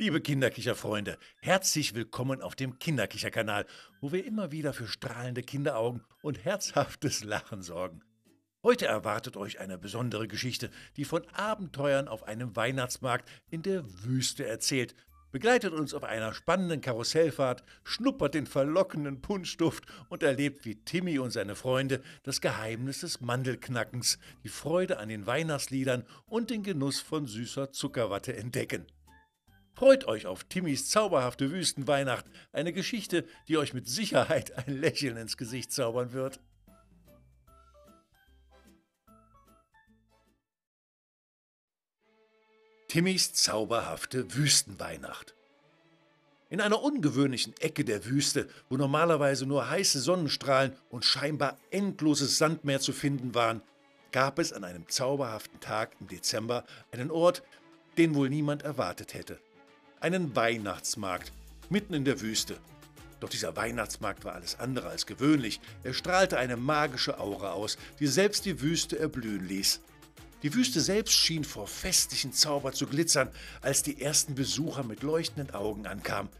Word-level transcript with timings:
Liebe 0.00 0.20
Kinderkicherfreunde, 0.20 1.18
herzlich 1.40 1.92
willkommen 1.92 2.40
auf 2.40 2.54
dem 2.54 2.78
Kinderkicherkanal, 2.78 3.66
wo 4.00 4.12
wir 4.12 4.24
immer 4.24 4.52
wieder 4.52 4.72
für 4.72 4.86
strahlende 4.86 5.42
Kinderaugen 5.42 6.04
und 6.22 6.44
herzhaftes 6.44 7.24
Lachen 7.24 7.62
sorgen. 7.62 8.04
Heute 8.62 8.86
erwartet 8.86 9.36
euch 9.36 9.58
eine 9.58 9.76
besondere 9.76 10.28
Geschichte, 10.28 10.70
die 10.96 11.04
von 11.04 11.26
Abenteuern 11.30 12.06
auf 12.06 12.22
einem 12.22 12.54
Weihnachtsmarkt 12.54 13.28
in 13.50 13.62
der 13.62 13.82
Wüste 14.04 14.46
erzählt. 14.46 14.94
Begleitet 15.32 15.72
uns 15.72 15.92
auf 15.94 16.04
einer 16.04 16.32
spannenden 16.32 16.80
Karussellfahrt, 16.80 17.64
schnuppert 17.82 18.34
den 18.34 18.46
verlockenden 18.46 19.20
Punschduft 19.20 19.82
und 20.10 20.22
erlebt, 20.22 20.64
wie 20.64 20.76
Timmy 20.76 21.18
und 21.18 21.32
seine 21.32 21.56
Freunde 21.56 22.02
das 22.22 22.40
Geheimnis 22.40 23.00
des 23.00 23.20
Mandelknackens, 23.20 24.20
die 24.44 24.48
Freude 24.48 24.98
an 24.98 25.08
den 25.08 25.26
Weihnachtsliedern 25.26 26.04
und 26.26 26.50
den 26.50 26.62
Genuss 26.62 27.00
von 27.00 27.26
süßer 27.26 27.72
Zuckerwatte 27.72 28.36
entdecken. 28.36 28.86
Freut 29.78 30.06
euch 30.08 30.26
auf 30.26 30.42
Timmys 30.42 30.90
zauberhafte 30.90 31.52
Wüstenweihnacht, 31.52 32.24
eine 32.50 32.72
Geschichte, 32.72 33.24
die 33.46 33.58
euch 33.58 33.74
mit 33.74 33.88
Sicherheit 33.88 34.50
ein 34.58 34.80
Lächeln 34.80 35.16
ins 35.16 35.36
Gesicht 35.36 35.70
zaubern 35.70 36.12
wird. 36.12 36.40
Timmys 42.88 43.34
zauberhafte 43.34 44.34
Wüstenweihnacht. 44.34 45.36
In 46.50 46.60
einer 46.60 46.82
ungewöhnlichen 46.82 47.56
Ecke 47.60 47.84
der 47.84 48.04
Wüste, 48.04 48.48
wo 48.68 48.76
normalerweise 48.76 49.46
nur 49.46 49.70
heiße 49.70 50.00
Sonnenstrahlen 50.00 50.74
und 50.90 51.04
scheinbar 51.04 51.56
endloses 51.70 52.36
Sandmeer 52.36 52.80
zu 52.80 52.92
finden 52.92 53.32
waren, 53.36 53.62
gab 54.10 54.40
es 54.40 54.52
an 54.52 54.64
einem 54.64 54.88
zauberhaften 54.88 55.60
Tag 55.60 55.94
im 56.00 56.08
Dezember 56.08 56.64
einen 56.90 57.12
Ort, 57.12 57.44
den 57.96 58.16
wohl 58.16 58.28
niemand 58.28 58.62
erwartet 58.62 59.14
hätte 59.14 59.38
einen 60.00 60.34
Weihnachtsmarkt 60.36 61.32
mitten 61.70 61.94
in 61.94 62.04
der 62.04 62.20
Wüste. 62.20 62.56
Doch 63.20 63.28
dieser 63.28 63.56
Weihnachtsmarkt 63.56 64.24
war 64.24 64.34
alles 64.34 64.60
andere 64.60 64.88
als 64.88 65.06
gewöhnlich. 65.06 65.60
Er 65.82 65.92
strahlte 65.92 66.38
eine 66.38 66.56
magische 66.56 67.18
Aura 67.18 67.52
aus, 67.52 67.76
die 67.98 68.06
selbst 68.06 68.44
die 68.44 68.60
Wüste 68.60 68.98
erblühen 68.98 69.46
ließ. 69.46 69.80
Die 70.44 70.54
Wüste 70.54 70.80
selbst 70.80 71.14
schien 71.14 71.42
vor 71.42 71.66
festlichen 71.66 72.32
Zauber 72.32 72.72
zu 72.72 72.86
glitzern, 72.86 73.28
als 73.60 73.82
die 73.82 74.00
ersten 74.00 74.36
Besucher 74.36 74.84
mit 74.84 75.02
leuchtenden 75.02 75.52
Augen 75.52 75.86
ankamen. 75.86 76.30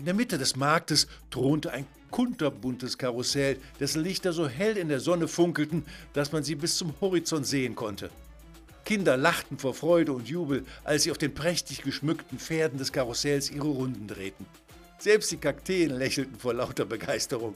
In 0.00 0.04
der 0.06 0.14
Mitte 0.14 0.36
des 0.36 0.56
Marktes 0.56 1.06
thronte 1.30 1.70
ein 1.70 1.86
kunterbuntes 2.10 2.98
Karussell, 2.98 3.58
dessen 3.78 4.02
Lichter 4.02 4.32
so 4.32 4.48
hell 4.48 4.76
in 4.76 4.88
der 4.88 4.98
Sonne 4.98 5.28
funkelten, 5.28 5.84
dass 6.12 6.32
man 6.32 6.42
sie 6.42 6.56
bis 6.56 6.76
zum 6.76 6.94
Horizont 7.00 7.46
sehen 7.46 7.76
konnte. 7.76 8.10
Kinder 8.84 9.16
lachten 9.16 9.58
vor 9.58 9.74
Freude 9.74 10.12
und 10.12 10.28
Jubel, 10.28 10.64
als 10.84 11.04
sie 11.04 11.10
auf 11.10 11.18
den 11.18 11.34
prächtig 11.34 11.82
geschmückten 11.82 12.38
Pferden 12.38 12.78
des 12.78 12.92
Karussells 12.92 13.50
ihre 13.50 13.68
Runden 13.68 14.08
drehten. 14.08 14.46
Selbst 14.98 15.30
die 15.30 15.36
Kakteen 15.38 15.90
lächelten 15.90 16.38
vor 16.38 16.54
lauter 16.54 16.84
Begeisterung. 16.84 17.54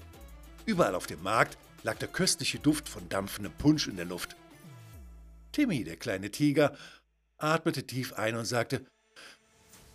Überall 0.66 0.94
auf 0.94 1.06
dem 1.06 1.22
Markt 1.22 1.58
lag 1.82 1.98
der 1.98 2.08
köstliche 2.08 2.58
Duft 2.58 2.88
von 2.88 3.08
dampfendem 3.08 3.52
Punsch 3.52 3.86
in 3.86 3.96
der 3.96 4.06
Luft. 4.06 4.36
Timmy, 5.52 5.84
der 5.84 5.96
kleine 5.96 6.30
Tiger, 6.30 6.76
atmete 7.36 7.86
tief 7.86 8.14
ein 8.14 8.36
und 8.36 8.46
sagte, 8.46 8.84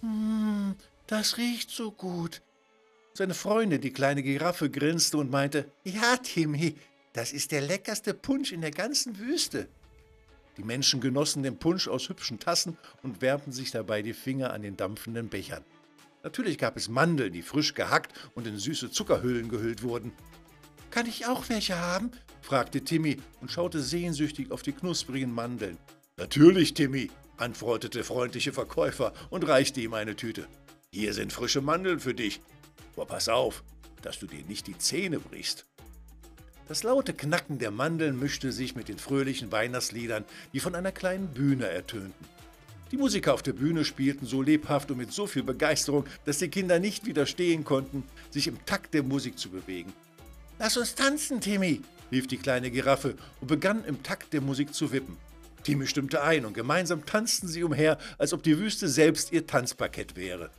hm, 0.02 0.76
das 1.08 1.38
riecht 1.38 1.72
so 1.72 1.92
gut. 1.92 2.42
Seine 3.14 3.34
Freundin, 3.34 3.82
die 3.82 3.92
kleine 3.92 4.24
Giraffe, 4.24 4.70
grinste 4.70 5.18
und 5.18 5.32
meinte, 5.32 5.72
ja, 5.84 6.18
Timmy, 6.18 6.76
das 7.14 7.34
ist 7.34 7.52
der 7.52 7.62
leckerste 7.62 8.14
Punsch 8.14 8.52
in 8.52 8.62
der 8.62 8.72
ganzen 8.72 9.18
Wüste. 9.18 9.68
Die 10.60 10.66
Menschen 10.66 11.00
genossen 11.00 11.42
den 11.42 11.58
Punsch 11.58 11.88
aus 11.88 12.10
hübschen 12.10 12.38
Tassen 12.38 12.78
und 13.02 13.22
wärmten 13.22 13.54
sich 13.54 13.72
dabei 13.72 14.02
die 14.02 14.12
Finger 14.12 14.52
an 14.52 14.62
den 14.62 14.76
dampfenden 14.76 15.30
Bechern. 15.30 15.64
Natürlich 16.22 16.58
gab 16.58 16.76
es 16.76 16.90
Mandeln, 16.90 17.32
die 17.32 17.44
frisch 17.44 17.76
gehackt 17.76 18.12
und 18.36 18.46
in 18.46 18.58
süße 18.58 18.92
Zuckerhüllen 18.92 19.48
gehüllt 19.48 19.84
wurden. 19.84 20.12
Kann 20.92 21.06
ich 21.06 21.26
auch 21.28 21.48
welche 21.48 21.80
haben? 21.80 22.12
fragte 22.42 22.84
Timmy 22.84 23.22
und 23.40 23.50
schaute 23.50 23.80
sehnsüchtig 23.80 24.52
auf 24.52 24.62
die 24.62 24.74
knusprigen 24.74 25.34
Mandeln. 25.34 25.78
Natürlich, 26.18 26.74
Timmy, 26.74 27.10
antwortete 27.38 28.00
der 28.00 28.04
freundliche 28.04 28.52
Verkäufer 28.52 29.14
und 29.30 29.48
reichte 29.48 29.80
ihm 29.80 29.94
eine 29.94 30.18
Tüte. 30.18 30.46
Hier 30.92 31.14
sind 31.14 31.32
frische 31.32 31.62
Mandeln 31.62 32.02
für 32.02 32.14
dich. 32.14 32.42
Aber 32.98 33.06
pass 33.06 33.30
auf, 33.30 33.64
dass 34.02 34.20
du 34.20 34.28
dir 34.28 34.44
nicht 34.44 34.68
die 34.68 34.78
Zähne 34.78 35.20
brichst. 35.20 35.69
Das 36.70 36.84
laute 36.84 37.16
Knacken 37.16 37.58
der 37.58 37.72
Mandeln 37.72 38.20
mischte 38.20 38.52
sich 38.52 38.76
mit 38.76 38.90
den 38.90 39.00
fröhlichen 39.00 39.52
Weihnachtsliedern, 39.52 40.24
die 40.54 40.60
von 40.60 40.76
einer 40.76 40.92
kleinen 40.92 41.30
Bühne 41.30 41.68
ertönten. 41.68 42.14
Die 42.92 42.98
Musiker 42.98 43.34
auf 43.34 43.42
der 43.42 43.54
Bühne 43.54 43.84
spielten 43.84 44.28
so 44.28 44.44
lebhaft 44.44 44.92
und 44.92 44.98
mit 45.00 45.12
so 45.12 45.26
viel 45.26 45.42
Begeisterung, 45.42 46.06
dass 46.26 46.38
die 46.38 46.48
Kinder 46.48 46.78
nicht 46.78 47.08
widerstehen 47.08 47.64
konnten, 47.64 48.04
sich 48.30 48.46
im 48.46 48.64
Takt 48.68 48.94
der 48.94 49.02
Musik 49.02 49.40
zu 49.40 49.50
bewegen. 49.50 49.92
Lass 50.60 50.78
uns 50.78 50.94
tanzen, 50.94 51.42
Timmy, 51.42 51.82
rief 52.12 52.28
die 52.28 52.38
kleine 52.38 52.70
Giraffe 52.70 53.16
und 53.42 53.48
begann 53.48 53.84
im 53.86 54.04
Takt 54.04 54.32
der 54.34 54.42
Musik 54.42 54.72
zu 54.76 54.92
wippen. 54.92 55.18
Timmy 55.64 55.88
stimmte 55.88 56.22
ein 56.22 56.46
und 56.46 56.54
gemeinsam 56.54 57.04
tanzten 57.04 57.48
sie 57.48 57.64
umher, 57.64 57.98
als 58.20 58.32
ob 58.32 58.44
die 58.44 58.60
Wüste 58.60 58.90
selbst 58.90 59.32
ihr 59.32 59.48
Tanzparkett 59.48 60.16
wäre. 60.16 60.52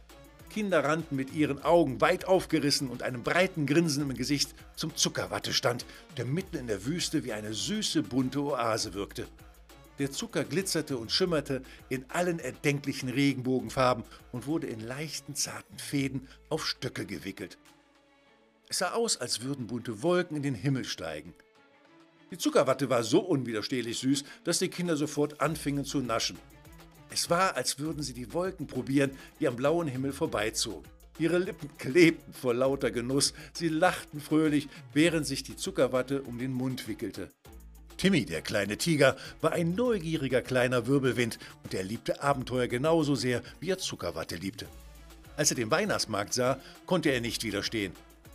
Kinder 0.50 0.84
rannten 0.84 1.16
mit 1.16 1.32
ihren 1.32 1.62
Augen 1.62 2.00
weit 2.02 2.26
aufgerissen 2.26 2.90
und 2.90 3.02
einem 3.02 3.22
breiten 3.22 3.64
Grinsen 3.64 4.02
im 4.02 4.14
Gesicht 4.14 4.54
zum 4.76 4.94
Zuckerwattestand, 4.94 5.86
der 6.18 6.26
mitten 6.26 6.56
in 6.56 6.66
der 6.66 6.84
Wüste 6.84 7.24
wie 7.24 7.32
eine 7.32 7.54
süße, 7.54 8.02
bunte 8.02 8.42
Oase 8.42 8.92
wirkte. 8.92 9.26
Der 9.98 10.10
Zucker 10.10 10.44
glitzerte 10.44 10.98
und 10.98 11.12
schimmerte 11.12 11.62
in 11.88 12.04
allen 12.10 12.38
erdenklichen 12.38 13.08
Regenbogenfarben 13.08 14.04
und 14.32 14.46
wurde 14.46 14.66
in 14.66 14.80
leichten, 14.80 15.34
zarten 15.34 15.78
Fäden 15.78 16.28
auf 16.48 16.66
Stöcke 16.66 17.06
gewickelt. 17.06 17.58
Es 18.68 18.78
sah 18.78 18.92
aus, 18.92 19.16
als 19.16 19.42
würden 19.42 19.66
bunte 19.66 20.02
Wolken 20.02 20.36
in 20.36 20.42
den 20.42 20.54
Himmel 20.54 20.84
steigen. 20.84 21.34
Die 22.30 22.38
Zuckerwatte 22.38 22.88
war 22.88 23.02
so 23.02 23.20
unwiderstehlich 23.20 23.98
süß, 23.98 24.24
dass 24.44 24.60
die 24.60 24.68
Kinder 24.68 24.96
sofort 24.96 25.40
anfingen 25.40 25.84
zu 25.84 26.00
naschen. 26.00 26.38
Es 27.12 27.28
war, 27.28 27.56
als 27.56 27.78
würden 27.78 28.02
sie 28.02 28.14
die 28.14 28.32
Wolken 28.32 28.66
probieren, 28.66 29.10
die 29.40 29.48
am 29.48 29.56
blauen 29.56 29.88
Himmel 29.88 30.12
vorbeizogen. 30.12 30.88
Ihre 31.18 31.38
Lippen 31.38 31.68
klebten 31.76 32.32
vor 32.32 32.54
lauter 32.54 32.90
Genuss, 32.90 33.34
sie 33.52 33.68
lachten 33.68 34.20
fröhlich, 34.20 34.68
während 34.94 35.26
sich 35.26 35.42
die 35.42 35.56
Zuckerwatte 35.56 36.22
um 36.22 36.38
den 36.38 36.52
Mund 36.52 36.88
wickelte. 36.88 37.30
Timmy, 37.98 38.24
der 38.24 38.40
kleine 38.40 38.78
Tiger, 38.78 39.16
war 39.42 39.52
ein 39.52 39.74
neugieriger 39.74 40.40
kleiner 40.40 40.86
Wirbelwind 40.86 41.38
und 41.62 41.74
er 41.74 41.82
liebte 41.82 42.22
Abenteuer 42.22 42.66
genauso 42.68 43.14
sehr, 43.14 43.42
wie 43.60 43.70
er 43.70 43.76
Zuckerwatte 43.76 44.36
liebte. 44.36 44.66
Als 45.36 45.50
er 45.50 45.56
den 45.56 45.70
Weihnachtsmarkt 45.70 46.32
sah, 46.32 46.58
konnte 46.86 47.10
er 47.10 47.20
nicht 47.20 47.44
widerstehen. 47.44 47.92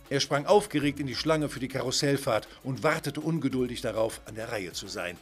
Er 0.08 0.20
sprang 0.20 0.46
aufgeregt 0.46 1.00
in 1.00 1.08
die 1.08 1.16
Schlange 1.16 1.48
für 1.48 1.58
die 1.58 1.66
Karussellfahrt 1.66 2.46
und 2.62 2.84
wartete 2.84 3.20
ungeduldig 3.20 3.80
darauf, 3.80 4.20
an 4.26 4.36
der 4.36 4.52
Reihe 4.52 4.72
zu 4.72 4.86
sein. 4.86 5.16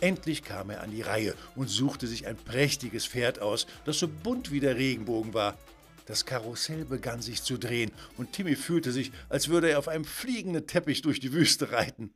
Endlich 0.00 0.44
kam 0.44 0.70
er 0.70 0.82
an 0.82 0.92
die 0.92 1.02
Reihe 1.02 1.34
und 1.56 1.68
suchte 1.68 2.06
sich 2.06 2.26
ein 2.26 2.36
prächtiges 2.36 3.06
Pferd 3.06 3.40
aus, 3.40 3.66
das 3.84 3.98
so 3.98 4.06
bunt 4.08 4.52
wie 4.52 4.60
der 4.60 4.76
Regenbogen 4.76 5.34
war. 5.34 5.58
Das 6.06 6.24
Karussell 6.24 6.84
begann 6.84 7.20
sich 7.20 7.42
zu 7.42 7.58
drehen, 7.58 7.90
und 8.16 8.32
Timmy 8.32 8.56
fühlte 8.56 8.92
sich, 8.92 9.12
als 9.28 9.48
würde 9.48 9.70
er 9.70 9.78
auf 9.78 9.88
einem 9.88 10.04
fliegenden 10.04 10.66
Teppich 10.66 11.02
durch 11.02 11.20
die 11.20 11.32
Wüste 11.32 11.72
reiten. 11.72 12.14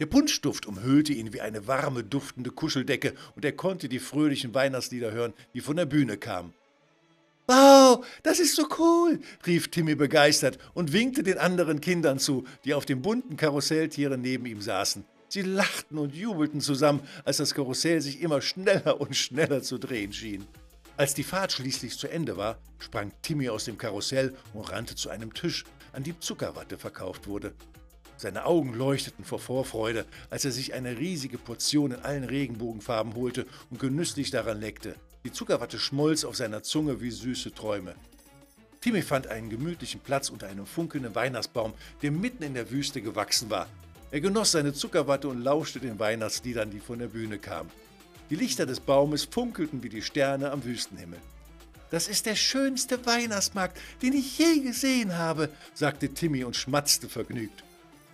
Der 0.00 0.06
Punschduft 0.06 0.64
umhüllte 0.64 1.12
ihn 1.12 1.34
wie 1.34 1.42
eine 1.42 1.66
warme, 1.66 2.02
duftende 2.02 2.50
Kuscheldecke, 2.50 3.14
und 3.36 3.44
er 3.44 3.52
konnte 3.52 3.88
die 3.88 3.98
fröhlichen 3.98 4.54
Weihnachtslieder 4.54 5.12
hören, 5.12 5.34
die 5.54 5.60
von 5.60 5.76
der 5.76 5.86
Bühne 5.86 6.16
kamen. 6.16 6.54
Wow, 7.46 8.06
das 8.22 8.40
ist 8.40 8.56
so 8.56 8.66
cool, 8.78 9.20
rief 9.46 9.68
Timmy 9.68 9.94
begeistert 9.94 10.58
und 10.72 10.92
winkte 10.92 11.22
den 11.22 11.36
anderen 11.36 11.80
Kindern 11.80 12.18
zu, 12.18 12.44
die 12.64 12.74
auf 12.74 12.86
dem 12.86 13.02
bunten 13.02 13.36
Karusselltiere 13.36 14.16
neben 14.16 14.46
ihm 14.46 14.62
saßen. 14.62 15.04
Sie 15.30 15.42
lachten 15.42 15.96
und 15.96 16.12
jubelten 16.12 16.60
zusammen, 16.60 17.06
als 17.24 17.36
das 17.36 17.54
Karussell 17.54 18.00
sich 18.00 18.20
immer 18.20 18.42
schneller 18.42 19.00
und 19.00 19.16
schneller 19.16 19.62
zu 19.62 19.78
drehen 19.78 20.12
schien. 20.12 20.44
Als 20.96 21.14
die 21.14 21.22
Fahrt 21.22 21.52
schließlich 21.52 21.96
zu 21.96 22.08
Ende 22.08 22.36
war, 22.36 22.58
sprang 22.80 23.12
Timmy 23.22 23.48
aus 23.48 23.64
dem 23.64 23.78
Karussell 23.78 24.34
und 24.54 24.72
rannte 24.72 24.96
zu 24.96 25.08
einem 25.08 25.32
Tisch, 25.32 25.64
an 25.92 26.02
dem 26.02 26.20
Zuckerwatte 26.20 26.78
verkauft 26.78 27.28
wurde. 27.28 27.54
Seine 28.16 28.44
Augen 28.44 28.74
leuchteten 28.74 29.24
vor 29.24 29.38
Vorfreude, 29.38 30.04
als 30.30 30.44
er 30.44 30.50
sich 30.50 30.74
eine 30.74 30.98
riesige 30.98 31.38
Portion 31.38 31.92
in 31.92 32.00
allen 32.00 32.24
Regenbogenfarben 32.24 33.14
holte 33.14 33.46
und 33.70 33.78
genüsslich 33.78 34.32
daran 34.32 34.58
leckte. 34.58 34.96
Die 35.24 35.32
Zuckerwatte 35.32 35.78
schmolz 35.78 36.24
auf 36.24 36.34
seiner 36.34 36.64
Zunge 36.64 37.00
wie 37.00 37.12
süße 37.12 37.54
Träume. 37.54 37.94
Timmy 38.80 39.02
fand 39.02 39.28
einen 39.28 39.48
gemütlichen 39.48 40.00
Platz 40.00 40.28
unter 40.28 40.48
einem 40.48 40.66
funkelnden 40.66 41.14
Weihnachtsbaum, 41.14 41.74
der 42.02 42.10
mitten 42.10 42.42
in 42.42 42.54
der 42.54 42.72
Wüste 42.72 43.00
gewachsen 43.00 43.48
war. 43.48 43.68
Er 44.12 44.20
genoss 44.20 44.52
seine 44.52 44.72
Zuckerwatte 44.72 45.28
und 45.28 45.42
lauschte 45.42 45.78
den 45.78 45.98
Weihnachtsliedern, 45.98 46.70
die 46.70 46.80
von 46.80 46.98
der 46.98 47.08
Bühne 47.08 47.38
kamen. 47.38 47.70
Die 48.28 48.36
Lichter 48.36 48.66
des 48.66 48.80
Baumes 48.80 49.24
funkelten 49.24 49.82
wie 49.82 49.88
die 49.88 50.02
Sterne 50.02 50.50
am 50.50 50.64
Wüstenhimmel. 50.64 51.18
Das 51.90 52.08
ist 52.08 52.26
der 52.26 52.36
schönste 52.36 53.04
Weihnachtsmarkt, 53.06 53.78
den 54.02 54.12
ich 54.12 54.38
je 54.38 54.60
gesehen 54.60 55.16
habe, 55.16 55.48
sagte 55.74 56.08
Timmy 56.08 56.44
und 56.44 56.56
schmatzte 56.56 57.08
vergnügt. 57.08 57.64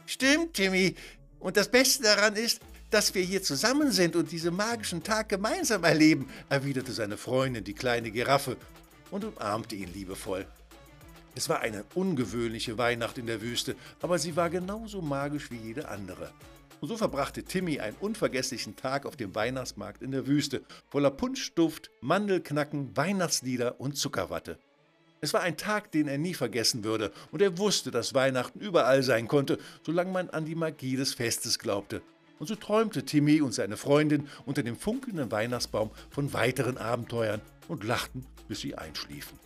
Stimmt, 0.06 0.54
Timmy. 0.54 0.94
Und 1.40 1.56
das 1.56 1.68
Beste 1.68 2.02
daran 2.02 2.36
ist, 2.36 2.60
dass 2.90 3.14
wir 3.14 3.22
hier 3.22 3.42
zusammen 3.42 3.90
sind 3.90 4.16
und 4.16 4.32
diesen 4.32 4.54
magischen 4.54 5.02
Tag 5.02 5.28
gemeinsam 5.28 5.84
erleben, 5.84 6.28
erwiderte 6.48 6.92
seine 6.92 7.16
Freundin, 7.16 7.64
die 7.64 7.74
kleine 7.74 8.10
Giraffe, 8.10 8.56
und 9.10 9.24
umarmte 9.24 9.74
ihn 9.74 9.92
liebevoll. 9.92 10.46
Es 11.36 11.50
war 11.50 11.60
eine 11.60 11.84
ungewöhnliche 11.94 12.78
Weihnacht 12.78 13.18
in 13.18 13.26
der 13.26 13.42
Wüste, 13.42 13.76
aber 14.00 14.18
sie 14.18 14.36
war 14.36 14.48
genauso 14.48 15.02
magisch 15.02 15.50
wie 15.50 15.58
jede 15.58 15.86
andere. 15.86 16.30
Und 16.80 16.88
so 16.88 16.96
verbrachte 16.96 17.42
Timmy 17.42 17.78
einen 17.78 17.96
unvergesslichen 18.00 18.74
Tag 18.74 19.04
auf 19.04 19.16
dem 19.16 19.34
Weihnachtsmarkt 19.34 20.00
in 20.00 20.12
der 20.12 20.26
Wüste, 20.26 20.62
voller 20.88 21.10
Punschduft, 21.10 21.90
Mandelknacken, 22.00 22.96
Weihnachtslieder 22.96 23.78
und 23.78 23.98
Zuckerwatte. 23.98 24.58
Es 25.20 25.34
war 25.34 25.42
ein 25.42 25.58
Tag, 25.58 25.92
den 25.92 26.08
er 26.08 26.16
nie 26.16 26.32
vergessen 26.32 26.84
würde, 26.84 27.12
und 27.32 27.42
er 27.42 27.58
wusste, 27.58 27.90
dass 27.90 28.14
Weihnachten 28.14 28.60
überall 28.60 29.02
sein 29.02 29.28
konnte, 29.28 29.58
solange 29.84 30.12
man 30.12 30.30
an 30.30 30.46
die 30.46 30.54
Magie 30.54 30.96
des 30.96 31.12
Festes 31.12 31.58
glaubte. 31.58 32.00
Und 32.38 32.46
so 32.46 32.54
träumte 32.54 33.04
Timmy 33.04 33.42
und 33.42 33.52
seine 33.52 33.76
Freundin 33.76 34.26
unter 34.46 34.62
dem 34.62 34.76
funkelnden 34.76 35.30
Weihnachtsbaum 35.30 35.90
von 36.08 36.32
weiteren 36.32 36.78
Abenteuern 36.78 37.42
und 37.68 37.84
lachten, 37.84 38.24
bis 38.48 38.60
sie 38.60 38.74
einschliefen. 38.74 39.45